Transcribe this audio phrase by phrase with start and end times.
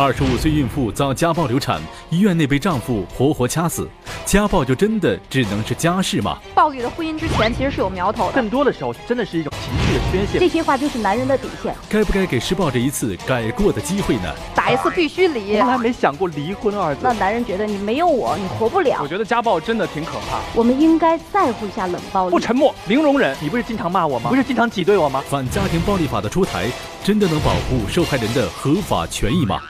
[0.00, 3.86] 二十五岁孕妇遭家暴流产，医院内被丈夫活活掐死，
[4.24, 6.38] 家暴就真的只能是家事吗？
[6.54, 10.38] 暴力的婚姻之前其实是有苗头的，更多的时候真的是一种情绪的宣泄。
[10.38, 11.76] 这些话就是男人的底线。
[11.86, 14.34] 该不该给施暴者一次改过的机会呢？
[14.54, 15.58] 打一次必须离。
[15.58, 17.02] 从来没想过离婚二字。
[17.02, 19.00] 那男人觉得你没有我，你活不了。
[19.02, 20.40] 我觉得家暴真的挺可怕。
[20.54, 23.36] 我们应该在乎一下冷暴力，不沉默，零容忍。
[23.38, 24.30] 你不是经常骂我吗？
[24.30, 25.22] 不是经常挤兑我吗？
[25.28, 26.70] 反家庭暴力法的出台，
[27.04, 29.60] 真的能保护受害人的合法权益吗？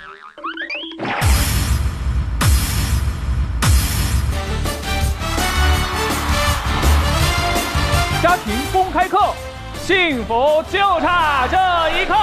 [9.91, 11.57] 幸福就差这
[11.99, 12.15] 一刻。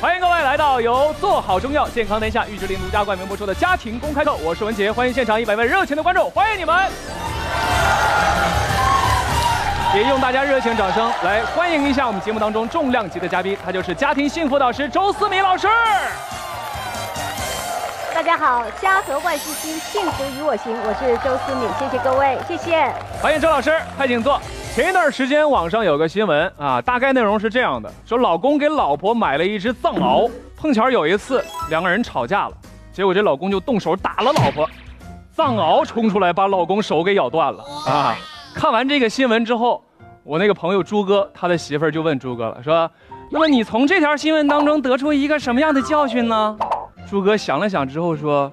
[0.00, 6.90] 欢迎各位来到由做好中药健康天下玉之林独家冠名播出的家庭公开课，我是文杰，欢迎现场一百位热情的观众，欢迎你们！
[9.94, 15.68] 也用大家热情掌声来欢迎一下我们节目当中重量级的嘉宾，他就是家庭幸福导师周思敏老师。
[18.16, 20.72] 大家好，家和万事兴，幸福与我行。
[20.72, 22.90] 我是周思敏，谢谢各位，谢谢。
[23.20, 24.40] 欢迎周老师，快请坐。
[24.74, 32.54] 前一段时间网上有个新闻啊，大概内容是这样的：说老公给老婆买了一只藏獒，碰巧有一次两个人吵架了，
[32.90, 34.66] 结果这老公就动手打了老婆，
[35.30, 38.16] 藏獒冲出来把老公手给咬断了 啊。
[38.54, 39.84] 看完这个新闻之后，
[40.24, 42.90] 我那个朋友朱哥，他的媳妇儿就问朱哥了，说：
[43.30, 46.56] 那么你从这条新闻当中得出一个什么样的教训呢？
[47.08, 48.50] 朱哥想了想之后说：“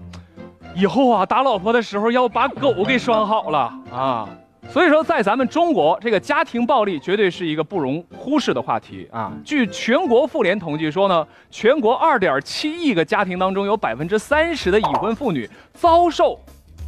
[0.76, 4.30] 以后啊，打老婆的时候要把狗给拴好了啊。”
[4.70, 9.32] 所以说，在咱们中国，这个家庭暴力绝对是一个不容忽视的话题啊。
[9.44, 16.40] 据全国妇联统计说呢，全国二点七亿个家庭当中，有百分之三十的已婚妇女遭受，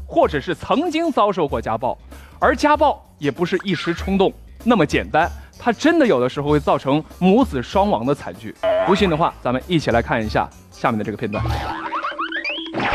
[0.07, 1.97] 或者是曾经遭受过家暴。
[2.39, 4.31] 而家暴也不是一时冲动
[4.63, 5.29] 那么简单，
[5.59, 8.55] 它真的有的时候会造成母子双亡的惨剧。
[8.85, 10.47] 不信的话，咱们一起来看一下。
[10.75, 11.41] 下面的这个片段，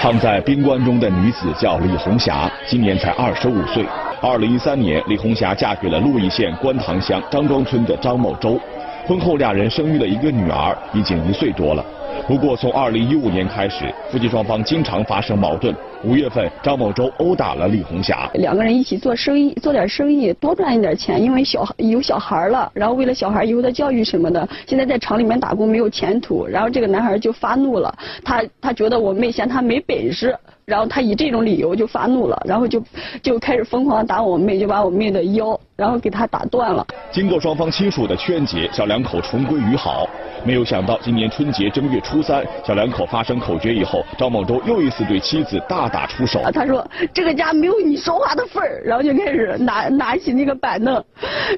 [0.01, 3.85] 躺在冰棺中的女子叫李红霞，今年才二十五岁。
[4.21, 8.61] 二零一三年，李红霞嫁给了鹿邑县官塘乡张庄村的张某周，
[9.07, 11.83] 婚后俩人生育了一个女儿，已经一岁多了。
[12.31, 15.75] 不过，从二零一五年开始，夫妻双方经常发生矛盾。
[16.05, 18.31] 五月份，张某洲殴打了李红霞。
[18.35, 21.21] 两个人一起做生意，做点生意，多赚一点钱。
[21.21, 26.47] 因为小有小孩了，然后为了小孩以后的教育什么的，现在在厂里面打工没有前途。
[26.47, 27.93] 然后这个男孩就发怒了，
[28.25, 30.33] 他他觉得我妹嫌他没本事。
[30.71, 32.81] 然后他以这种理由就发怒了，然后就
[33.21, 36.87] 就开始疯狂打我妹，就把我妹的腰，然后给他打断了。
[37.11, 40.09] 经过双方亲属的劝解，小两口重归于好。
[40.45, 46.41] 没有想到今年春节正月初三，小两口发生口角以后，张某洲又一次对妻子大打出手。
[46.55, 51.05] 他说这个家没有你说话的份儿，然后就开始拿拿起那个板凳，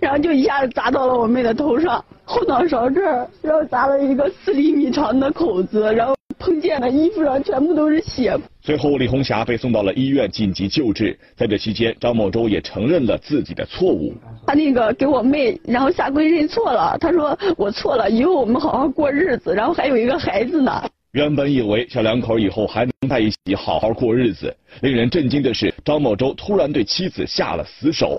[0.00, 6.14] 然后就一下子砸到了我妹的头上，后脑勺这儿，然后砸了一个四厘米长的口子，然后。
[6.38, 8.36] 碰见了，衣服上全部都是血。
[8.64, 11.18] 随后，李红霞被送到了医院紧急救治。
[11.36, 14.14] 在这期间，张某洲也承认了自己的错误。
[14.46, 16.96] 他那个给我妹，然后下跪认错了。
[17.00, 19.52] 他说我错了，以后我们好好过日子。
[19.52, 20.88] 然后还有一个孩子呢。
[21.10, 28.16] 原本以为小两口以后还能在一起好好过日子，令人震惊的是，张某洲突然对妻子下了死手。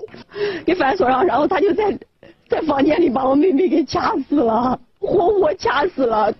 [0.66, 1.98] 给反锁上，然后他就在
[2.50, 6.30] 在房间里把我妹妹给掐死了，活活掐死了。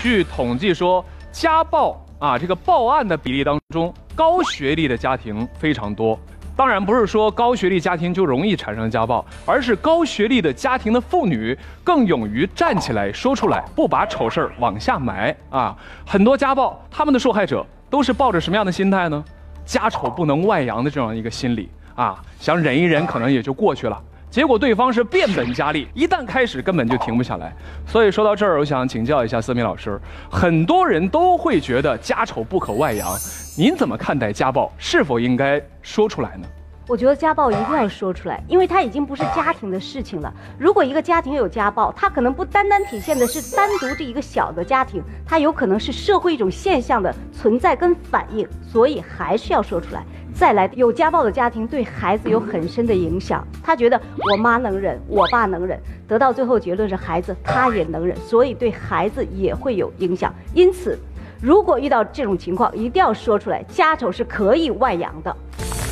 [0.00, 6.18] 据统计说，家暴啊，这个报案的比例当中，高学历的家庭非常多。
[6.56, 15.76] 当然，不是说高学历家庭就容易产生家暴，而是高学历的家庭的妇女更勇于站起来说出来，不把丑事儿往下埋啊。
[16.06, 19.24] 很多家暴，他们的受害者都是抱着什么样的心态呢？
[19.66, 24.00] 家丑不能外扬的这样一个心理啊，想忍一忍，可能也就过去了。
[24.34, 27.54] 结果对方是变本加厉，一旦开始根本就停不下来。
[27.86, 29.96] 所以说到这儿，我想请教一下思敏老师，
[30.28, 33.08] 很多人都会觉得家丑不可外扬，
[33.56, 34.72] 您怎么看待家暴？
[34.76, 36.48] 是否应该说出来呢？
[36.88, 40.34] 我觉得家暴一定要说出来，因为它已经不是家庭的事情了。
[40.58, 50.04] 如果一个家庭有家暴，它可能不单单体现的是单独这一个小的家庭，它有可能是社会一种现象的存在跟反应，所以还是要说出来。
[50.34, 53.98] 再来，有家暴的家庭对孩子有很深的影响，他觉得
[54.30, 55.78] 我妈能忍，我爸能忍，
[56.08, 60.34] 得到最后结论是孩子他也能忍，所以对孩子也会有影响。
[60.52, 60.98] 因此，
[61.40, 65.34] 如果遇到这种情况，一定要说出来，家丑是可以外扬的。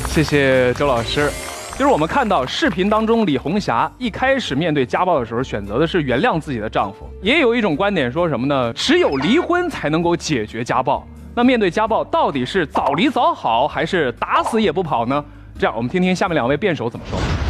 [0.07, 1.31] 谢谢周老师。
[1.75, 7.09] 就是我们看到视频当中，李红霞一开始面对家暴的时候，选择的是原谅自己的丈夫。
[7.19, 8.71] 也有一种观点说什么呢？
[8.73, 11.07] 只有离婚才能够解决家暴。
[11.35, 15.23] 那面对家暴，到底是早离早好，还是打死也不跑呢？
[15.57, 17.42] 这样，我们听听下面两位辩手怎么说。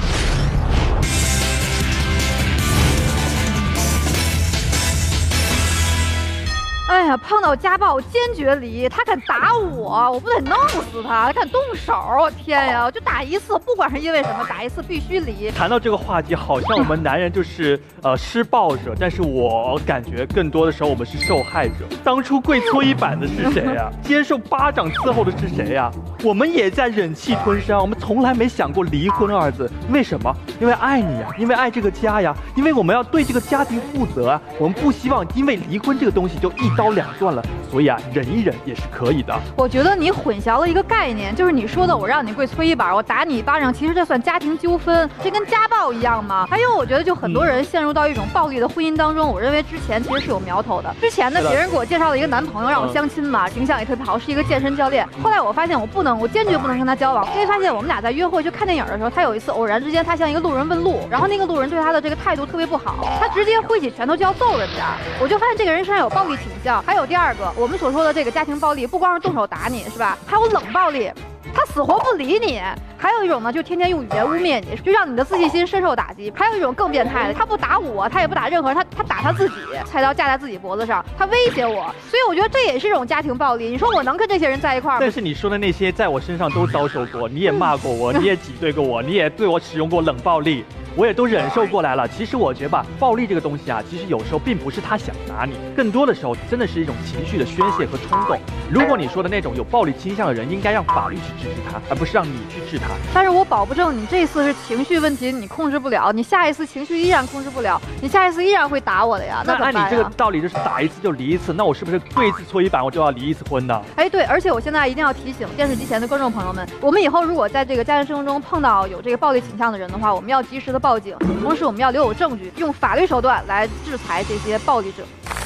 [7.18, 11.28] 碰到家暴坚决离，他敢打我，我不得弄死他！
[11.28, 15.52] 他敢动手，我天呀，就打一次，不管是因为什么，打一次必须离。
[15.52, 21.86] 谈到这个话题，好像我们男人就是呃施暴者，但是我感觉更多的时候我们是受害者。
[22.04, 23.90] 当初跪搓衣板的是谁呀？
[24.02, 25.92] 接受巴掌伺候的是谁呀？
[26.24, 29.70] 我们也在忍气吞声，我们从来没想过离婚二字。
[29.90, 30.36] 为什么？
[30.60, 34.42] 因为爱你呀，因为爱这个家呀，因为我们要对这个家庭负责啊。
[34.58, 37.44] 我们不希望因为离婚这个东西就一刀两断了。
[37.72, 39.34] 所以啊，忍一忍也是可以的。
[39.56, 46.48] 我觉得你混淆了一个概念，就是你说的我让你跪搓衣板，我打你一巴掌，其实这算家庭纠纷，这跟家暴一样吗？
[46.50, 50.94] 还有，我觉得就很多人陷入到一种暴力的婚姻当中，我认为之前其实是有苗头的。
[51.02, 55.08] 之前呢，别人给我介绍了一个男朋友让我相亲嘛，形象也特别好，是一个健身教练。
[55.24, 64.94] 后来我发现我不能，我坚决不能跟他交往，因为发现我们俩在约会去看电影的时候，他有一次偶然之间，他向一个路人问路，然后那个路人对他的这个态度特别不好，他直接挥起拳头就要揍人家。
[65.20, 66.84] 我就发现这个人身上有暴力倾向。
[66.86, 68.34] 还有第二个，我们所说的这个。
[68.34, 70.18] 家庭暴力不光是动手打你，是吧？
[70.26, 71.12] 还有冷暴力，
[71.54, 72.60] 他死活不理你。
[72.98, 76.34] 还有一种呢，就天天用语言污蔑你，就让你的自信心深受打击。
[76.36, 79.56] 还有一种更变态的，他不打我，他也不打任何人，他他打他自己，
[79.86, 81.94] 菜刀架在自己脖子上，他威胁我。
[82.10, 83.68] 所以我觉得这也是一种家庭暴力。
[83.68, 85.00] 你说我能跟这些人在一块儿吗？
[85.00, 90.66] 但是你说的那些，在我身上都遭受过，你也骂过我， 你也挤兑过我，你也对我使用过冷暴力。
[90.96, 92.08] 我也都忍受过来了。
[92.08, 98.40] 其实我觉得吧，暴力这个东西啊，其实有时候并不是他想打你，更多的时候真的是一种情绪的宣泄和冲动。
[98.70, 102.86] 如果你说的那种有暴力倾向的人，应该让法律去制止他，而不是让你去治他。
[103.14, 109.44] 但是我保不证你这次是情绪问题，你控制不了，你下一次情绪依然控制不了，你下一次依然会打我的呀。
[109.46, 113.82] 那按你这个道理，就是打一次就离一次，那我是不是对一次搓衣板，我就要离一次婚呢？
[113.96, 121.64] 哎，对，而且我现在一定要提醒电视机前的观众朋友们，我们以后如果在这个家庭生活中碰到有这个暴力倾向的人的话，我们要及时的报警，同时。
[121.64, 125.04] 我们要留有证据，用法律手段来制裁这些暴力者。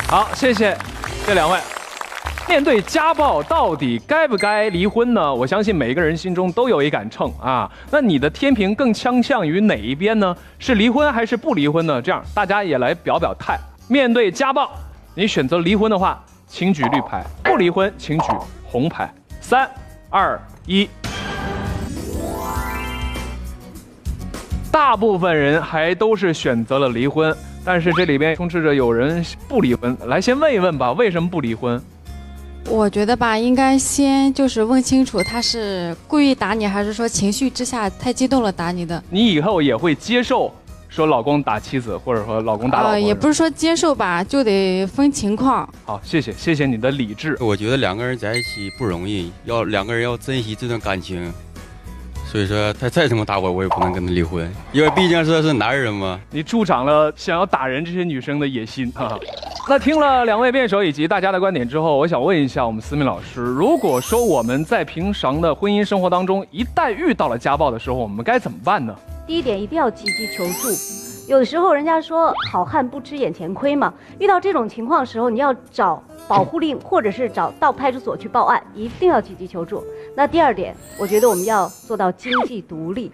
[0.09, 0.75] 好，谢谢
[1.27, 1.59] 这两位。
[2.47, 5.31] 面对家暴，到底该不该离婚呢？
[5.31, 7.71] 我相信每一个人心中都有一杆秤啊。
[7.91, 10.35] 那你的天平更倾向于哪一边呢？
[10.57, 12.01] 是离婚还是不离婚呢？
[12.01, 13.59] 这样大家也来表表态。
[13.87, 14.71] 面对家暴，
[15.13, 18.25] 你选择离婚的话，请举绿牌；不离婚，请举
[18.65, 19.13] 红牌。
[19.39, 19.69] 三、
[20.09, 20.89] 二、一。
[24.77, 27.35] 大部分人还都是选择了离婚，
[27.65, 29.97] 但是这里边充斥着有人不离婚。
[30.06, 31.81] 来，先问一问吧，为什么不离婚？
[32.69, 39.03] 我觉得吧，应该先就是问清楚他是故意打你，还是说情绪之下太激动了打你的。
[39.09, 40.53] 你以后也会接受
[40.88, 43.00] 说老公打妻子，或者说老公打老婆？
[43.00, 45.68] 也不是说接受吧，就得分情况。
[45.85, 47.35] 好，谢谢，谢谢你的理智。
[47.39, 51.33] 我觉得两个人在一起不容易，要两个人要珍惜这段感情。
[52.37, 56.19] 所以说他再怎么打我，我也不能跟他离婚，因为毕竟是是男人嘛。
[56.29, 59.17] 你助长了想要打人这些女生的野心啊！
[59.67, 68.95] 那听了两位辩手以及大家的观点之后，我想问一下我们思敏老师，如果说我们在平常的婚姻生活当中，一旦遇到了家暴的时候，我们该怎么办呢？
[69.25, 71.06] 第一点，一定要积极求助。
[71.27, 79.83] 有的时候人家说好汉不吃眼前亏嘛，遇到这种情况的时候，你要找保护令，或者是找到派出所去报案，一定要积极求助。
[80.15, 83.11] 那第二点，我觉得我们要做到经济独立，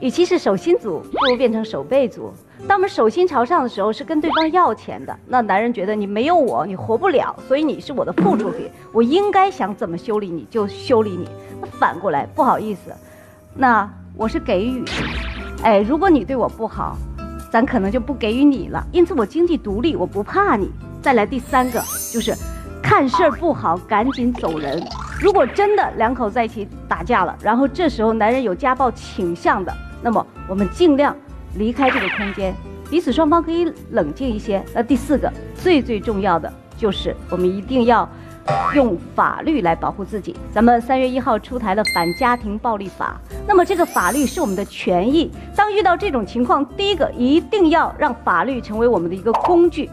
[0.00, 2.32] 与其是手心族，不如变成手背族。
[2.66, 5.16] 当我们手心朝上的时候，是跟对方要钱的。
[5.24, 11.28] 那男人觉得你没有我，你活不了，所以你是我的付出品，我应该想怎么修理你就修理你。
[11.60, 12.90] 那反过来，不好意思，
[13.54, 14.84] 那我是给予，
[15.62, 16.96] 哎，如果你对我不好，
[17.54, 18.84] 咱可能就不给予你了。
[18.90, 20.72] 因此我经济独立，我不怕你。
[21.00, 21.80] 再来第三个，
[22.12, 22.34] 就是
[22.82, 24.82] 看事儿不好，赶紧走人。
[25.20, 31.16] 如果真的两口在一起打架了，然后这时候男人有家暴倾向的，那么我们尽量
[31.54, 32.52] 离开这个空间，
[32.90, 34.60] 彼此双方可以冷静一些。
[34.74, 38.08] 那第四个最最重要的就是我们一定要
[38.74, 40.34] 用法律来保护自己。
[40.52, 45.30] 咱们三月一号出台了反家庭暴力法，那么这个法律是我们的权益。
[45.54, 49.88] 当遇到这种情况，第一个一定要让法律成为我们的一个工具。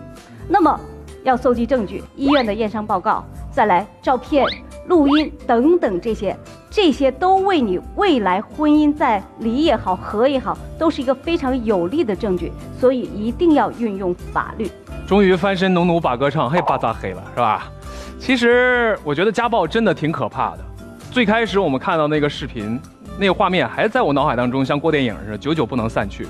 [0.48, 0.80] 那么
[1.24, 4.46] 要搜集证据，医院的验伤报告，再来照片。
[4.88, 6.36] 录音等等这些，
[6.70, 14.70] 这些都为你未来婚姻在离也好和也好，都是一个非常有力的证据，所以一定要运用法律。
[15.08, 17.72] 终于翻身农奴把歌唱，嘿，巴扎黑了，是吧？
[18.22, 20.60] 其实我觉得家暴真的挺可怕的。
[21.10, 22.80] 最开始我们看到那个视频，
[23.18, 26.28] 那个画面还在我脑海当中像过电影似的，久久不能散去。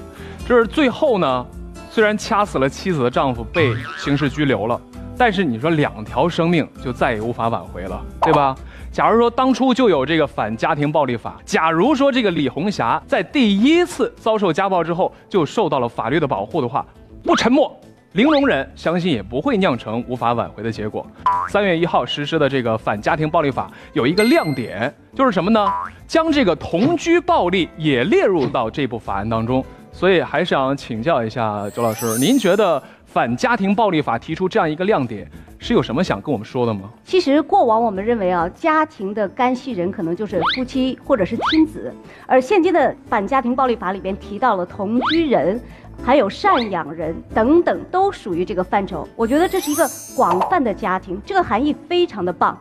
[0.48, 1.46] 就是最后呢，
[1.90, 4.80] 虽然掐死了妻子的丈夫被刑事拘留了。
[5.18, 8.56] 但是你说两条生命就再也无法挽回了，对吧？
[8.90, 16.86] 假如说当初就有这个反家庭暴力法，假如说这个李红霞在第一次遭受家暴之后就受到了法律的保护的话，
[17.22, 17.78] 不沉默
[18.14, 21.08] 零容忍，相信也不会酿成无法挽回的结果。
[21.48, 25.66] 三月一号实施的这个反家庭暴力法有一个亮点，就是什么呢？
[26.06, 29.64] 将这个同居暴力也列入到这部法案当中。
[29.94, 35.26] 所以还想请教一下周老师，您觉得反家庭暴力法提出这样一个亮点，
[35.58, 36.90] 是有什么想跟我们说的吗？
[37.06, 41.94] 其实过往我们认为啊，家庭的干系人可能就是夫妻或者是亲子，
[42.28, 45.58] 而现今的反家庭暴力法里边提到了同居人。
[46.04, 49.08] 还有赡养人等等，都属于这个范畴。
[49.16, 52.60] 我觉得这是一个广泛的家庭，这个含义非常的棒。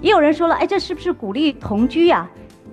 [0.00, 2.28] 也有人说了，哎，这是不是鼓励同居呀？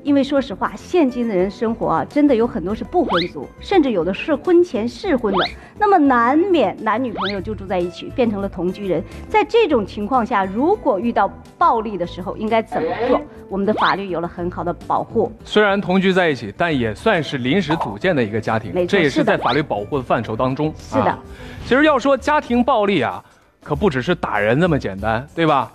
[0.07, 5.45] 因为说实话，现今的人生活啊，真的有很多是不婚族，甚至有的是婚前试婚的，
[5.77, 9.03] 那么难免男女朋友就住在一起，变成了同居人。
[9.27, 13.19] 在这种情况下，如果遇到暴力的时候，应该怎么做？
[13.49, 15.29] 我们的法律有了很好的保护。
[15.43, 20.73] 虽然同居在一起，但也算是临时组建的一个家庭，这也是在法律保护的范畴当中。
[20.77, 21.19] 是的，
[21.65, 23.21] 其实要说家庭暴力啊，
[23.61, 25.69] 可不只是打人那么简单，对吧？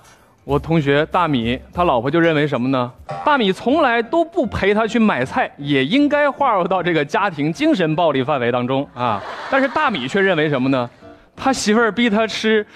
[0.44, 2.90] 我同学大米，他老婆就认为什么呢？
[3.25, 9.22] 大米从来都不陪他去买菜，也应该划入到这个家庭精神暴力范围当中啊。
[9.50, 10.90] 但是大米却认为什么呢？
[11.37, 12.66] 他媳妇儿逼他吃，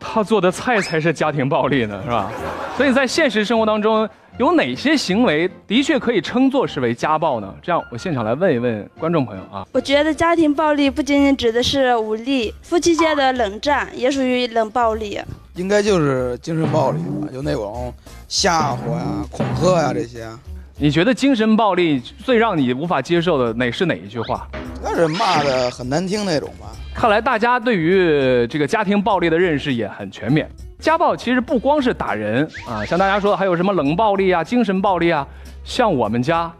[0.00, 2.30] 他做的菜才是家庭暴力呢，是吧？
[2.76, 7.54] 所以在现实生活当中，有哪些行为的确可以称作是为家暴呢？
[7.62, 9.64] 这样，我现场来问一问观众朋友啊。
[9.70, 15.20] 我觉得家庭暴力不仅仅指的是武力，夫妻间的冷战也属于冷暴力。
[15.54, 17.94] 应该就是精神暴力吧，就那种
[18.26, 20.28] 吓唬呀、恐吓呀这些。
[20.76, 24.48] 你觉得精神暴力最让你无法接受的哪是哪一句话？
[24.82, 26.72] 那是骂的很难听那种吧。
[26.92, 30.50] 看来大家对于这个家庭暴力的认识也很全面。
[30.84, 35.26] 家暴其实不光是打人啊，像大家说的还有什么冷暴力啊、精神暴力啊。
[35.64, 36.52] 像我们家，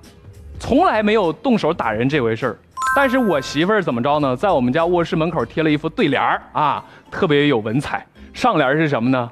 [0.59, 2.57] 从来没有动手打人这回事儿。
[2.97, 4.35] 但是我媳妇儿怎么着呢？
[4.35, 8.07] 在我们家卧室门口贴了一副对联儿啊，特别有文采。
[8.33, 9.31] 上联是什么呢？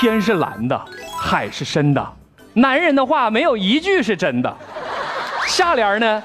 [0.00, 0.82] 天是蓝的，
[1.20, 2.12] 海是深的，
[2.54, 4.56] 男人的话没有一句是真的。
[5.46, 6.22] 下联呢？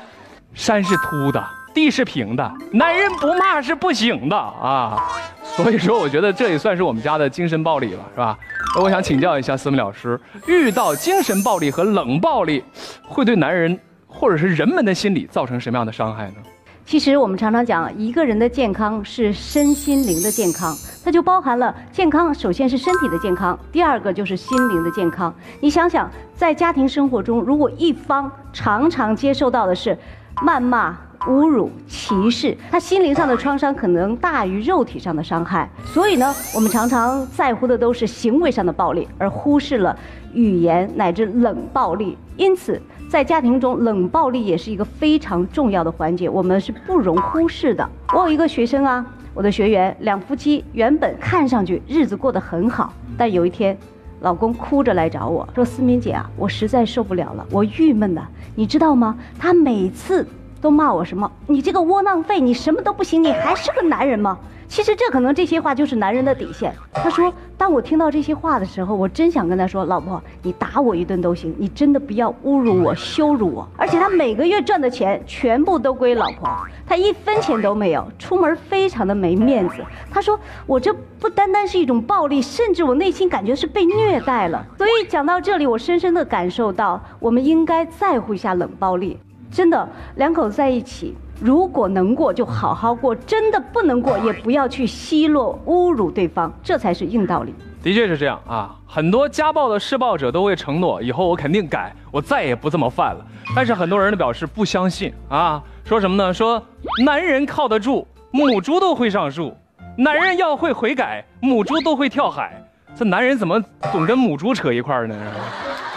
[0.54, 1.46] 山是秃的，
[1.78, 5.00] 地是平的，男人不骂是不行的啊。
[5.44, 8.36] 所以说，我觉得这也算是我们家的精神暴力了，是吧？
[8.76, 12.64] 那我想请教一下思明老师，遇到精神暴力和冷暴力，
[13.08, 16.38] 会对男人或者是人们的心理造成什么样的伤害呢？
[16.84, 25.32] 其实我们常常讲，一个人的健康是身心灵的健康，它就包含了健康，首先是身体的健康，第二个就是心灵的健康。
[25.60, 29.98] 你想想，在家庭生活中，如果一方常常接受到的是
[30.46, 35.70] 谩骂、侮辱、歧视，他心灵上的创伤可能大于肉体上的伤害。
[35.86, 39.98] 所以呢，我们常常在乎的都是行为上的暴力，而忽视了
[40.34, 42.18] 语言乃至冷暴力。
[42.36, 42.82] 因此。
[43.10, 47.90] 在家庭中，冷暴力也是一个非常重要的环节，我们是不容忽视的。
[48.14, 53.78] 我有一个学生啊，我的学员两夫妻原本看上去日子过得很好，但有一天，
[54.20, 59.18] 老公哭着来找我说：“思敏姐啊，我实在受不了了，我郁闷呐，你知道吗？
[59.40, 60.28] 他每次
[60.62, 61.32] 都骂我什么？
[61.48, 64.38] 你这个窝囊废，你什么都不行，你还是个男人吗？”
[64.70, 66.76] 其实这可能这些话就是男人的底线。
[66.92, 73.66] 他说：“当我听到这些话的时候，我真想跟他说，老婆，你打我一顿都行，你真的不要侮辱我、羞辱我。
[73.78, 76.50] 而且他每个月赚的钱全部都归老婆，
[76.86, 79.76] 他一分钱都没有，出门非常的没面子。
[80.12, 84.66] 他说我这不单单是一种暴力，甚至我内心感觉是被虐待了。
[84.78, 89.18] 所以讲到这里，我深深的感受到，我们应该在乎一下冷暴力。
[89.52, 97.54] 真的，两口子在一起。”如果能过就好好过，真的不能过也不要去奚落、侮辱对方，这才是硬道理。
[97.84, 103.24] 的确是这样啊，很多家暴的施暴者都会承诺以后我肯定改，我再也不这么犯了。
[103.56, 106.34] 但是很多人的表示不相信啊，说什么呢？
[106.34, 106.60] 说
[107.06, 109.52] 男人靠得住，母猪都会上树；
[109.96, 112.60] 男人要会悔改，母猪都会跳海。
[112.96, 113.62] 这男人怎么
[113.92, 115.16] 总跟母猪扯一块呢？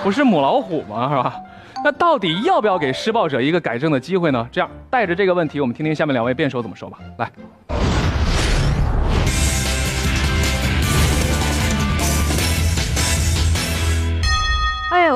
[0.03, 1.09] 不是母老虎吗？
[1.09, 1.35] 是吧？
[1.83, 4.49] 那到底要不要给施暴者一个改正的机会呢？
[4.53, 6.99] 这样带着这个问题，我们听听下面两位辩手怎么说吧。
[7.19, 7.31] 来。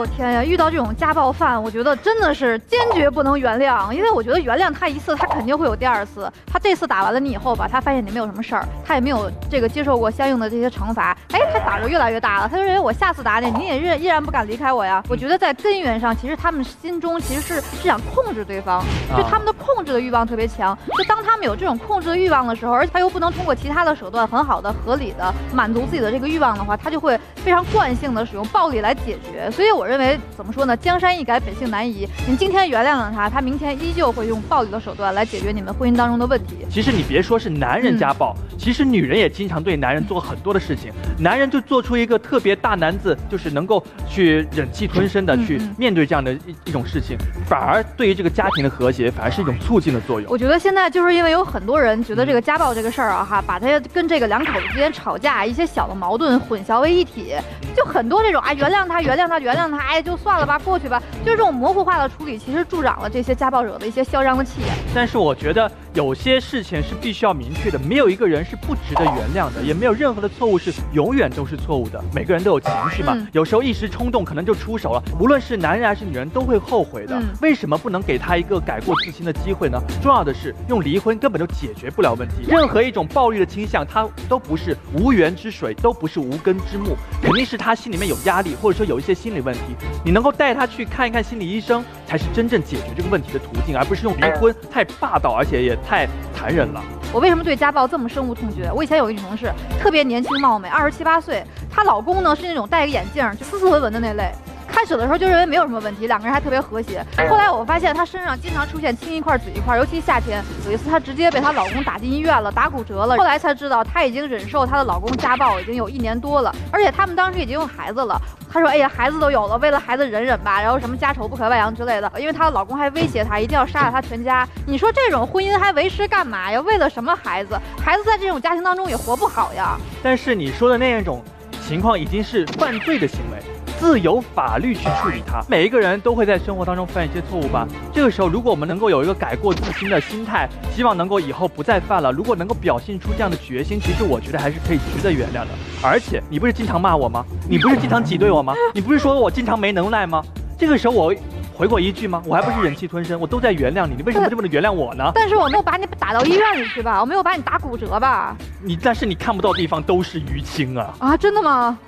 [0.05, 0.45] 呦天呀！
[0.45, 6.31] 遇到这种家暴犯，我觉得真的是坚决不能原谅，因为我觉得原谅他一次，他肯定会有第二次。
[6.47, 15.03] 他这次打完了你以后吧，他发现你没有什么事儿，他也没有这个接受过相应的这些惩罚，哎，他打着越来越大了，他就认为我下次打你，你也依依然不敢离开我呀。
[15.09, 18.85] 我觉得在根源上，其实他们心中其实是是想控制对方，
[19.17, 20.77] 就他们的控制的欲望特别强。
[20.99, 29.51] 就当他们有这种控制的欲望的时候，而且他又不能通过其他的手段很好的、合理的满足自己的这个欲望的话，他就会非常惯性的使用暴力来解决。
[29.51, 29.94] 所以我认。
[29.95, 30.77] 认为怎么说呢？
[30.77, 32.09] 江山易改，本性难移。
[32.27, 36.67] 你今天原谅了他，他明天依旧会用暴力的手段来解决你们婚姻当中的问题。
[36.69, 40.91] 其实你别说是男人家暴，嗯其实女人也经常对男人做很多的事情。
[41.19, 50.29] 男人就做出一个特别大男子，就是能够去忍气吞声的去面对这样的一一种事情，反而对于这个家庭的和谐，反而是一种促进的作用。
[50.31, 57.35] 我觉得现在就是因为有很多人觉得这个家暴这个事儿啊，哈，把它跟这个两口子之间吵架一些小的矛盾混淆为一体，
[57.77, 64.69] 就很多这种啊，原谅他，原谅他，原谅他，哎，就算了吧，过去吧，就这种模糊化的处理，其实助长了这些家暴者的一些嚣张的气焰。
[64.95, 72.03] 但是我觉得有些事情是必须要明确的，没有一个人是不值得原谅的，也没有任何的错误是永远都是错误的。
[72.13, 75.01] 每个人都有情绪嘛，嗯有时候一时冲动可能就出手了。
[75.21, 77.17] 无论是男人还是女人，都会后悔的。
[77.17, 79.81] 嗯为什么不能给他一个改过自新的机会呢？
[80.03, 82.45] 重要的是，用离婚根本就解决不了问题。
[82.49, 89.61] 任何一种暴力的倾向，它都不是无源之水，都不是无根之木，肯定是他心里面有压力，或者说有一些心理问题。
[90.05, 96.83] 你能够带他去看一看心理医生，才是真正解决这个问题的途径，而不是用离婚，太霸道，而且也太残忍了。
[97.13, 98.71] 我为什么对家暴这么深恶痛绝？
[98.73, 104.33] 我以前有一个女同事，特别年轻貌美，二十七八岁，她老公呢是那种戴个眼镜，就斯斯文文的那类。
[104.67, 107.05] 开始的时候就认为没有什么问题，两个人还特别和谐。
[107.31, 113.17] 后来我发现她身上经常出现青一块紫一块，尤其夏天，有一次她直接被她老公打进医院了，打骨折了。
[113.17, 118.21] 后来才知道她已经忍受她的老公家暴已经有一年多了，而且他们当时已经有孩子了。
[118.55, 122.09] 她说：“哎呀，孩子都有了，为了孩子忍忍吧，然后什么家丑不可外扬之类的。
[122.17, 124.47] 因为她的老公还威胁她一定要杀了她全家。
[124.65, 126.61] 你说这种婚姻还维持干嘛呀？
[126.61, 127.59] 为了什么孩子？
[127.85, 129.77] 孩子在这种家庭当中也活不好呀。
[130.05, 131.21] 但是你说的那一种
[131.67, 133.43] 情况已经是犯罪的行为，
[133.79, 135.43] 自有法律去处理它。
[135.49, 137.67] 每一个人都会在生活当中犯一些错误吧。
[137.93, 145.49] 这个时候，如果我们能够有一个改过自新的心态，希望能够以后不再犯了，如果能够表现出这样的决心，其实我觉得还是可以值得原谅的。
[145.83, 147.25] 而且你不是经常骂我吗？
[147.49, 148.55] 你不是经常挤兑我吗？
[148.73, 150.23] 你不是说我经常没能耐吗？
[150.59, 151.15] 这个时候我。
[151.57, 152.21] 回过一句吗？
[152.27, 155.13] 我还不是忍气吞声，我都在原谅你，你为什么这么的原谅我呢？
[155.15, 157.01] 但是我没有把你打到医院里去吧？
[157.01, 158.37] 我没有把你打骨折吧？
[158.61, 160.93] 你但是你看不到的地方都是淤青啊！
[160.99, 161.79] 啊，真的吗？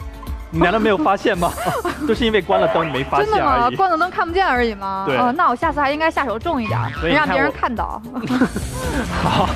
[0.56, 1.52] 你难道没有发现吗？
[2.08, 3.70] 都是因为关了灯，没发现真的吗？
[3.76, 5.04] 关了灯看不见而已吗？
[5.06, 8.00] 对哦，那我下次还应该下手重一点，别让别人看到。
[9.22, 9.50] 好，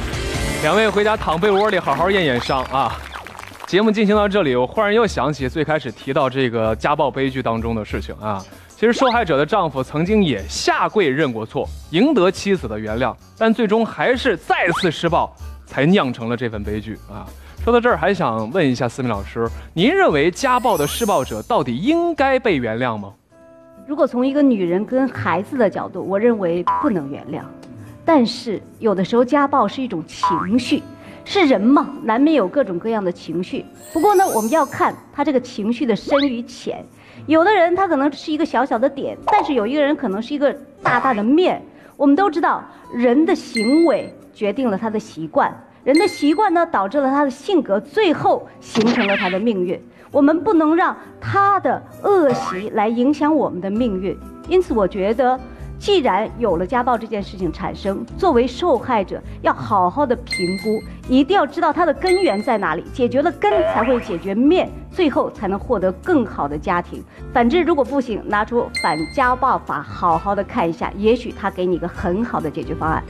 [0.62, 2.92] 两位回家躺被窝里好好验验伤啊。
[3.66, 8.44] 节目进行到这里，我忽然又想起最开始提到这个家暴悲剧当中的事情啊。
[8.68, 15.34] 其实受害者的丈夫曾经也下跪认过错，赢得妻子的原谅，但最终还是再次施暴，
[15.66, 17.24] 才酿成了这份悲剧啊。
[17.62, 23.12] 说到这儿，还想问一下思敏老师，您认为家暴的施暴者到底应该被原谅吗？
[23.86, 27.42] 如果从一个女人跟孩子的角度，我认为不能原谅。
[28.02, 30.82] 但是有的时候家暴是一种情绪，
[31.22, 33.62] 是人嘛，难免有各种各样的情绪。
[33.92, 36.82] 不过呢，我们要看他这个情绪的深与浅。
[37.26, 40.50] 有的人他可能是一个小小的点，但是有一个人可能是一个
[40.82, 41.62] 大大的面。
[41.98, 49.80] 我们都知道，人的行为决定了他的习惯，人的习惯呢导致了他的性格，最后形成了他的命运。
[50.10, 54.16] 我们不能让他的恶习来影响我们的命运。
[54.48, 55.38] 因此，我觉得，
[55.78, 67.02] 既然有了家暴这件事情产生，作为受害者要好好的评估，一定要知道它的根源在哪里，解决了根才会解决面，最后才能获得更好的家庭。
[67.32, 73.02] 反之，如果不行，拿出反家暴法，好好的看一下，也许他给你一个很好的解决方案。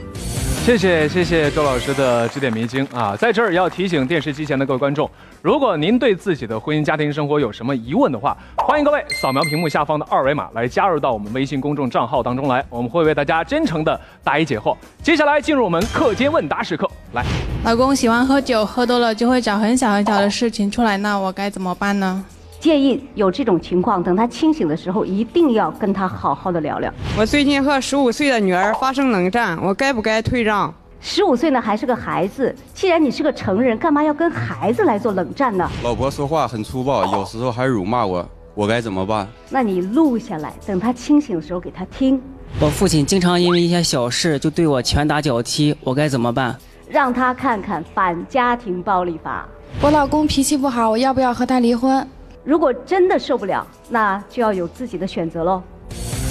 [0.63, 3.15] 谢谢谢谢周老师的指点迷津啊！
[3.15, 5.09] 在这儿要提醒电视机前的各位观众，
[5.41, 14.77] 如果您对自己的婚姻家庭生活有什么疑问的话，欢迎各位扫描屏幕下方的二维码来加入到我们微信公众账号当中来，我们会为大家真诚的答疑解惑。
[15.01, 17.25] 接下来进入我们课间问答时刻，来，
[17.65, 22.23] 老公喜欢喝酒，喝多了就会找很小很小的事情出来那，我该怎么办呢？
[22.61, 26.93] 建议有这种情况，等他清醒的时候，一定要跟他好好的聊聊。
[27.17, 30.71] 我最近和十五岁的女儿发生冷战，我该不该退让？
[30.99, 35.67] 十五岁呢还是个孩子，既然你是个成人，干嘛要跟孩子来做冷战呢？
[35.83, 39.27] 老婆说话很粗暴，有时候还辱骂我，我该怎么办？
[39.49, 42.21] 那你录下来，等他清醒的时候给他听，
[42.59, 46.55] 我父亲经常因为一些小事就对我拳打脚踢，我该怎么办？
[46.87, 49.49] 让他看看反家庭暴力法。
[49.81, 52.07] 我老公脾气不好，我要不要和他离婚？
[52.43, 55.61] 如果真的受不了，那就要有自己的选择喽。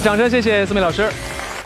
[0.03, 1.09] 掌声谢谢思敏老师。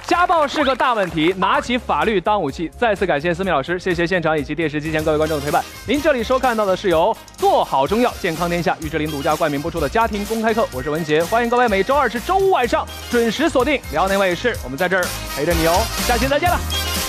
[0.06, 2.70] 家暴是个大问题，拿起法律当武器。
[2.78, 5.64] 再次感谢思敏老师，谢谢现场以及电视机前各位观众的陪伴。
[5.88, 15.04] 您这里收看到的是由做好中药健康天下玉芝林独家冠名播出的家庭公开课，我是文杰，欢迎各位每周二至周五晚上准时锁定辽宁卫视，我们在这儿
[15.36, 15.74] 陪着你哦，
[16.06, 17.05] 下期再见了。